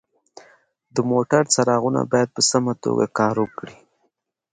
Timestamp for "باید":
2.11-2.29